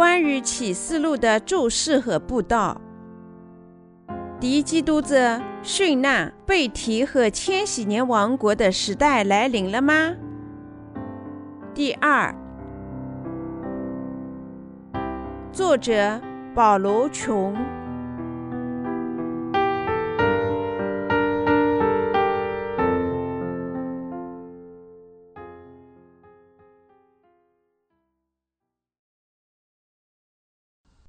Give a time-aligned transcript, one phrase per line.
[0.00, 2.80] 关于启示录的注释和布道。
[4.40, 10.14] 敌基督者殉难、被提和千禧年王国的时代来临了吗？
[11.74, 12.34] 第二，
[15.52, 16.18] 作者
[16.54, 17.54] 保罗·琼。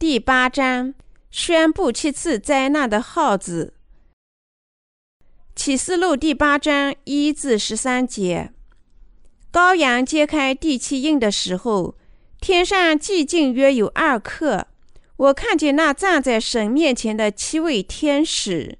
[0.00, 0.94] 第八章
[1.28, 3.74] 宣布七次灾难的号子。
[5.56, 8.52] 启示录第八章一至十三节：
[9.50, 11.96] 羔羊揭开第七印的时候，
[12.40, 14.68] 天上寂静约有二刻。
[15.16, 18.78] 我看见那站在神面前的七位天使，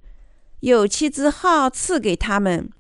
[0.61, 2.71] 有七只号赐给他们。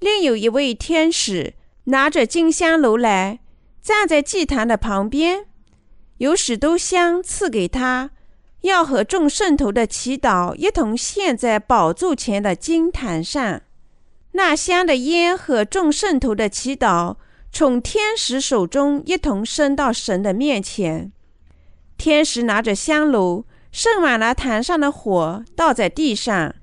[0.00, 1.54] 另有一位天使
[1.84, 3.38] 拿着金香炉来，
[3.80, 5.46] 站在祭坛的旁边。
[6.24, 8.10] 有许多香赐给他，
[8.62, 13.60] 要和众圣徒的祈祷一同献在宝座前的金坛上。
[14.32, 17.16] 那香的烟和众圣徒的祈祷
[17.52, 21.12] 从天使手中一同升到神的面前。
[21.98, 26.54] 天使拿着香炉，盛满了坛上的火，倒在地上。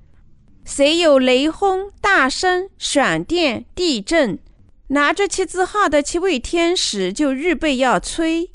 [0.66, 4.40] 谁有雷轰、大声、闪电、地震，
[4.88, 8.50] 拿着七字号的七位天使就预备要吹。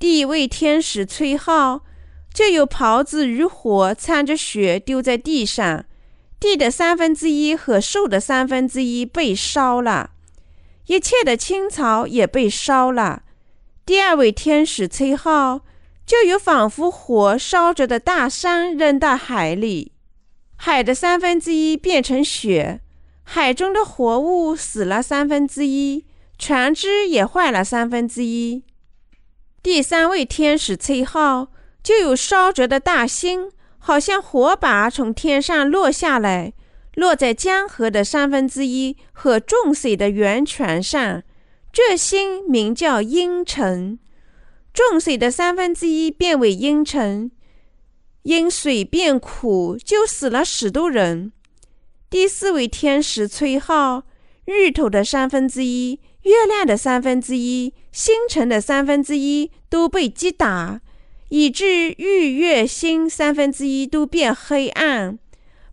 [0.00, 1.82] 第一位天使吹号，
[2.32, 5.84] 就有袍子与火掺着血丢在地上，
[6.40, 10.12] 地的三分之一和树的三分之一被烧了，
[10.86, 13.24] 一切的青草也被烧了。
[13.84, 15.60] 第二位天使吹号，
[16.06, 19.92] 就有仿佛火烧着的大山扔到海里，
[20.56, 22.80] 海的三分之一变成血，
[23.22, 26.06] 海中的活物死了三分之一，
[26.38, 28.64] 船只也坏了三分之一。
[29.62, 31.48] 第三位天使吹号，
[31.82, 36.54] 就有烧着的大星，好像火把从天上落下来，
[36.94, 41.22] 落在江河的三分之一和众水的源泉上。
[41.70, 43.98] 这星名叫阴沉，
[44.72, 47.30] 众水的三分之一变为阴沉，
[48.22, 51.32] 因水变苦，就死了许多人。
[52.08, 54.04] 第四位天使吹号，
[54.46, 56.00] 日头的三分之一。
[56.30, 60.80] 月亮的三分之一，星辰的三分之一都被击打，
[61.28, 65.18] 以致日月星三分之一都变黑暗，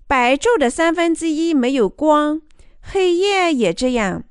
[0.07, 2.41] 白昼的三分之一没有光，
[2.81, 4.23] 黑夜也这样。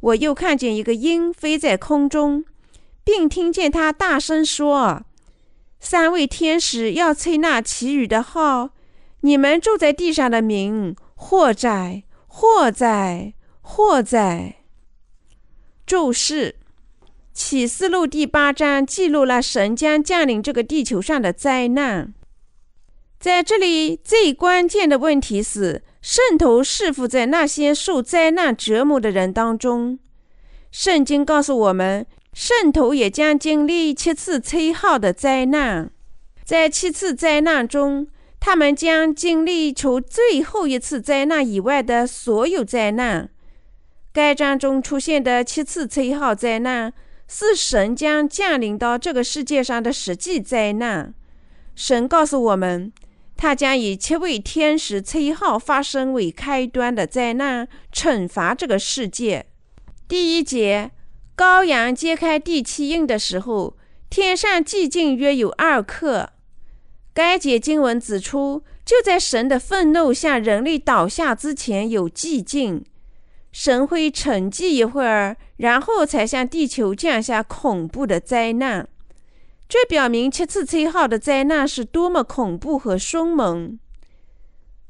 [0.00, 2.44] 我又看见一个鹰飞在空中，
[3.02, 5.04] 并听见它大声说
[5.80, 8.70] ：“三位天使要吹那其余的号，
[9.22, 13.32] 你们住在地上的民，或在，或在，
[13.62, 14.56] 或在。”
[15.92, 16.54] 注释：
[17.34, 22.14] 启示录第八章记录了神将降临这个地球上的灾难。
[23.20, 29.98] 在这里，最关键的问题是：圣徒是否在那些受灾难折磨的人当中？
[30.70, 35.90] 圣经告诉我们，圣徒也将经历七次吹号的灾难。
[36.42, 38.06] 在七次灾难中，
[38.40, 43.28] 他们将经历除最后一次灾难以外的所有灾难。
[44.12, 46.92] 该章中出现的七次吹号灾难，
[47.26, 51.14] 是神将降临到这个世界上的实际灾难。
[51.74, 52.92] 神告诉我们，
[53.38, 59.46] 他将以七位天使吹号发生为开端的灾难，惩罚这个世界。
[60.06, 60.90] 第一节，
[61.34, 63.78] 羔羊揭开第七印的时候，
[64.10, 66.28] 天上寂静约有二刻。
[67.14, 72.84] 该节经文指出，就在神的愤怒向人类倒下之前，有寂静。
[73.52, 78.88] 神会沉寂一会儿，然后才向地球降下恐怖的灾难。
[79.68, 83.78] 这表明七次吹号的灾难是多么恐怖和凶猛。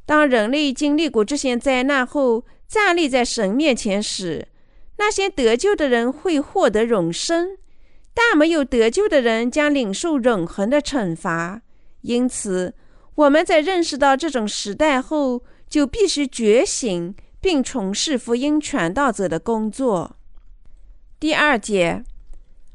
[0.06, 4.48] 当人类经历过这些灾难后，站立在神面前时，
[4.98, 7.58] 那些得救的人会获得永生，
[8.14, 11.62] 但没有得救的人将领受永恒的惩罚。
[12.00, 12.74] 因此，
[13.14, 17.14] 我们在认识到这种时代后，就必须觉醒。
[17.42, 20.16] 并从事福音传道者的工作。
[21.18, 22.04] 第二节，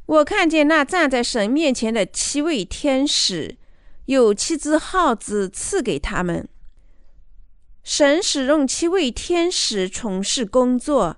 [0.05, 3.57] 我看见那站在神面前的七位天使，
[4.05, 6.47] 有七只号子赐给他们。
[7.81, 11.15] 神使用七位天使从事工作，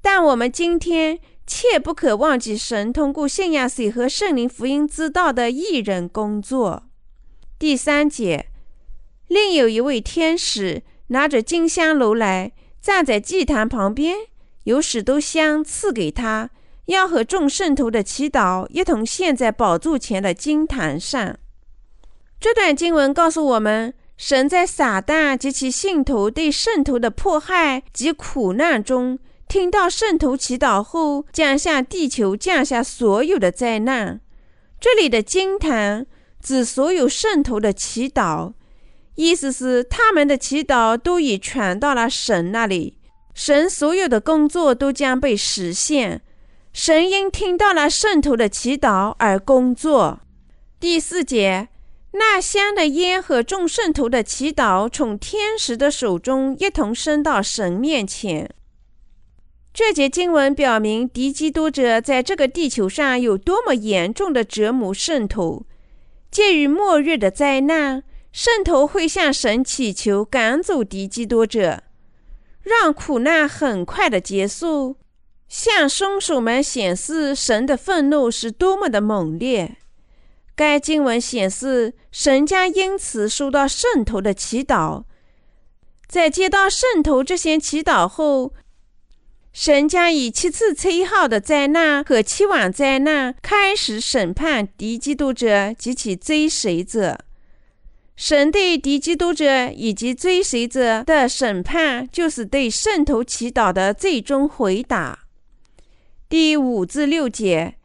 [0.00, 6.84] 但我们今天切不可忘记神通过信仰水和圣灵福音之道的艺人工作。
[7.58, 8.46] 第三节，
[9.28, 12.52] 另有一位天使拿着金香炉来。
[12.80, 14.16] 站在祭坛旁边，
[14.64, 16.50] 有许多香赐给他，
[16.86, 21.36] 要和众圣徒的祈祷一同献在宝座前的金坛上。
[22.40, 34.20] 这段经文告诉我们，神在撒旦及其信徒对圣徒的迫害及苦难中，听到圣徒祈祷后，将向地球降下所有的灾难。
[34.80, 36.06] 这里的金坛
[36.42, 38.54] 指所有圣徒的祈祷，
[39.16, 42.98] 意思是他们的祈祷都已传到了神那里，
[43.34, 46.22] 神所有的工作都将被实现。
[46.72, 50.20] 神因听到了圣徒的祈祷而工作。
[50.78, 51.68] 第四节，
[52.12, 58.48] 那香的烟和众圣徒的祈祷从天使的手中一同升到神面前。
[59.72, 65.66] 这节经文表明，敌基督者在这个地球上有多么严重的折磨圣徒。
[66.30, 71.82] 介于末日的灾难，圣徒会向神祈求赶走敌基督者，
[72.62, 74.96] 让苦难很快的结束，
[75.48, 79.78] 向凶手们显示神的愤怒是多么的猛烈。
[80.54, 85.04] 该经文显示，神将因此收到圣徒的祈祷。
[86.06, 88.52] 在接到圣徒这些祈祷后，
[89.52, 97.18] 神将以七次吹号的灾难和七晚灾难开始审判敌基督者及其追随者。
[98.20, 105.20] 神对敌基督者以及追随者的审判，就是对圣徒祈祷的最终回答。
[106.28, 107.76] 第五至六节，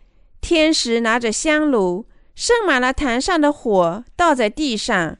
[0.41, 2.05] 天使拿着香炉，
[2.35, 5.17] 盛满了坛上的火，倒在地上。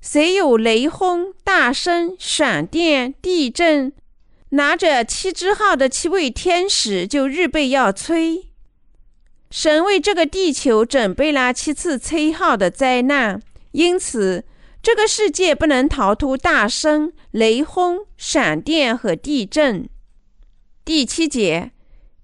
[0.00, 3.92] 谁有雷轰、大声、闪电、地震？
[4.48, 8.48] 拿着七支号的七位天使就预备要吹。
[9.52, 13.40] 神为这个地球准备了七次吹号的灾难，
[13.72, 14.44] 因此
[14.82, 19.88] 这个世界不能逃脱大声、雷轰、闪电和地震。
[20.84, 21.72] 第七节，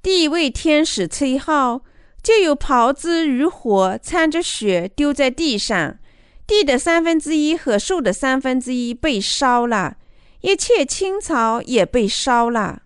[0.02, 1.82] 第一位天使吹号，
[2.22, 5.98] 就有袍子与火掺着血丢在地上，
[6.46, 9.96] 地的三分之一和树的三分之一被烧了。
[10.40, 12.82] 一切青草也被烧了。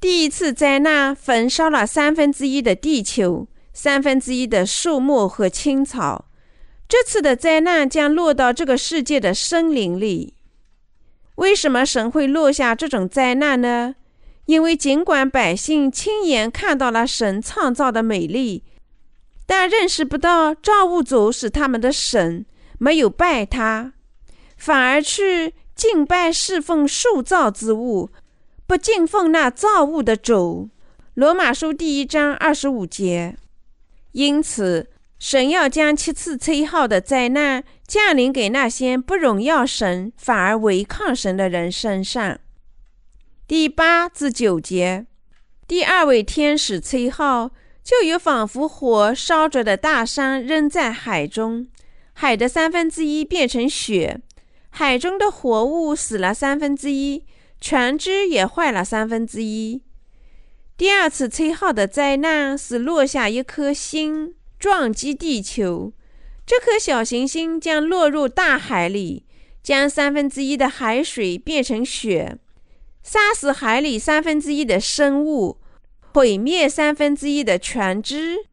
[0.00, 6.27] 第一次灾难焚烧了三分之一的地球，三分之一的树木和青草。
[6.88, 10.34] 这次的灾难将落到这个世界的森林里。
[11.34, 13.94] 为什么神会落下这种灾难呢？
[14.46, 18.64] 因为尽管百姓亲眼看到了神创造的美丽，
[19.46, 22.46] 但认识不到造物主是他们的神，
[22.78, 23.92] 没有拜他，
[24.56, 25.54] 反而去。
[25.78, 28.10] 敬拜侍奉受造之物，
[28.66, 30.70] 不敬奉那造物的主。
[31.14, 33.36] 罗马书第一章二十五节。
[34.10, 42.38] 因此，神要将七次吹号的灾难降临给那些不荣耀神、反而违抗神的人身上。
[43.46, 45.06] 第八至九节，
[45.66, 47.50] 第二位天使吹号，
[47.82, 51.66] 就有仿佛火烧着的大山扔在海中，
[52.12, 54.20] 海的三分之一变成雪。
[54.70, 57.24] 海中的活物死了三分之一，
[57.60, 59.82] 船只也坏了三分之一。
[60.76, 65.92] 第二次吹号的灾难是落下一颗星撞击地球，
[66.44, 69.24] 这颗小行星将落入大海里，
[69.62, 72.36] 将三分之一的海水变成雪，
[73.02, 75.58] 杀死海里三分之一的生物，
[76.12, 78.46] 毁灭三分之一的船只。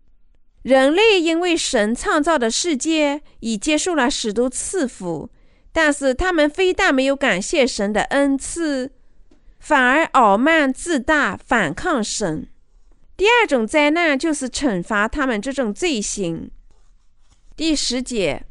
[0.61, 5.29] 人类因为神创造的世界已接受了许多赐福。
[5.71, 8.91] 但是他们非但没有感谢神的恩赐，
[9.59, 12.47] 反而傲慢自大，反抗神。
[13.17, 16.51] 第二种灾难就是惩罚他们这种罪行。
[17.55, 18.43] 第十节，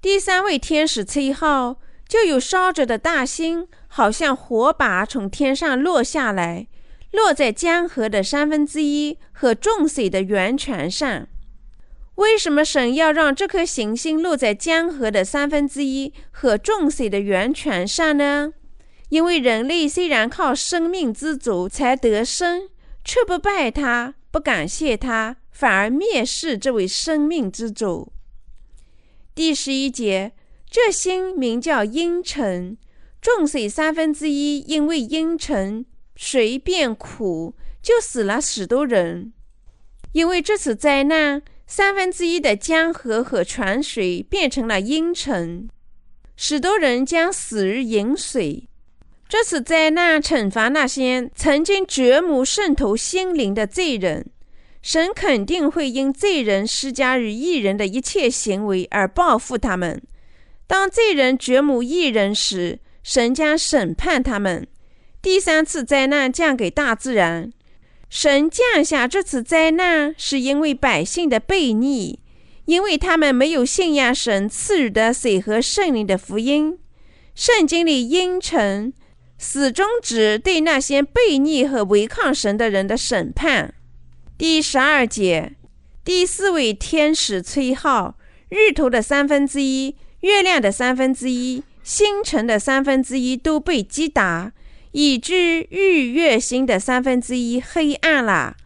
[0.00, 1.76] 第三位天使吹号，
[2.06, 6.66] 就有烧着的大星，好像火把从天上落下来，
[7.12, 11.26] 落在江河的三分之一和众水的源泉上。
[12.16, 18.52] 为什么神要让这颗行星落在江河的三分之一和众水的源泉上呢？
[19.08, 22.68] 因为人类虽然靠生命之主才得生，
[23.04, 28.12] 却不拜他，不感谢他，反而蔑视这位生命之主。
[29.34, 30.32] 第十一节，
[30.70, 32.76] 这星名叫阴沉，
[33.20, 39.32] 众水三分之一因为阴沉，水变苦，就死了许多人。
[40.12, 41.42] 因为这次灾难。
[41.64, 45.70] 三分之一的江河和泉水变成了阴沉，
[46.36, 48.68] 许多人将死于饮水。
[49.32, 54.26] 这次灾难惩罚那些曾经折磨圣徒心灵的罪人，
[54.82, 60.02] 神肯定会因罪人施加于异人的一切行为而报复他们。
[60.66, 64.68] 当罪人折磨异人时，神将审判他们。
[65.22, 67.50] 第三次灾难降给大自然。
[68.10, 72.18] 神降下这次灾难，是因为百姓的悖逆，
[72.66, 76.78] 因为他们没有信仰神赐予的水和圣灵的福音。
[77.34, 78.92] 圣经里阴沉，
[79.44, 83.74] 始终指对那些悖逆和违抗神的人的审判。
[84.38, 85.56] 第十二节，
[86.04, 88.16] 第四位天使吹号，
[88.50, 94.52] 日头的三分之一、月亮的三分之一、星辰的三分之一都被击打。
[94.92, 98.56] 以致日月星的三分之一黑暗了，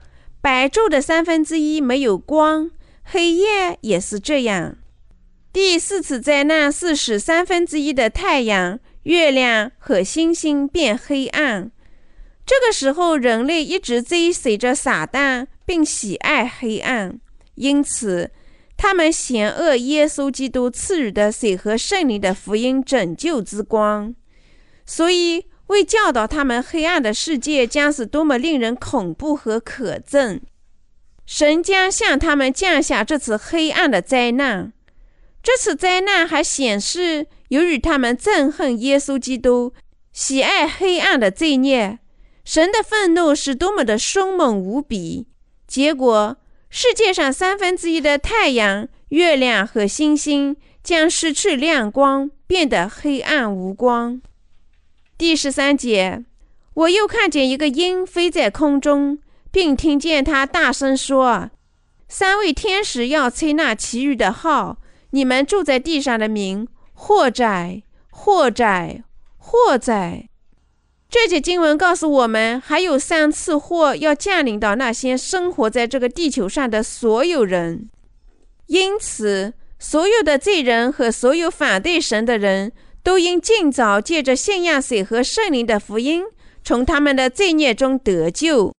[0.42, 2.70] 白昼的三分之一没有光，
[3.04, 4.76] 黑夜也是这样。
[5.52, 11.70] 第四次灾难是使三分之一的太阳、月亮和星星变黑暗。
[12.44, 17.18] 这个时候，人类一直追随着撒旦，并喜爱黑暗，
[17.54, 18.30] 因此
[18.76, 24.14] 他们嫌恶耶稣基督赐予的水和圣灵的福音拯救之光，
[24.84, 25.46] 所以。
[25.68, 30.42] 为教导他们黑暗的世界将是多么令人恐怖和可憎，
[31.26, 34.72] 神将向他们降下这次黑暗的灾难。
[35.42, 39.72] 这次灾难还显示，由于他们憎恨耶稣基督，
[40.12, 41.98] 喜爱黑暗的罪孽，
[42.44, 45.26] 神的愤怒是多么的凶猛无比。
[45.66, 46.36] 结果，
[46.70, 54.20] 世界上三分之一的太阳、月亮和星星将失去亮光，变得黑暗无光。
[55.18, 56.24] 第十三节，
[56.74, 59.18] 我又看见一个鹰飞在空中，
[59.50, 61.50] 并听见他大声说
[62.08, 64.78] ：“三位天使要吹那其余的号，
[65.10, 69.04] 你们住在地上的民，或在，或在，
[69.36, 70.28] 或在。”
[71.08, 77.88] 这节经文告诉我们，还有三次祸要降临到那些生活在这个地球上的所有人。
[78.66, 82.72] 因此，所有的罪人和所有反对神的人。
[83.06, 86.24] 都应尽早借着信仰水和圣灵的福音，
[86.64, 88.72] 从他们的罪孽中得救。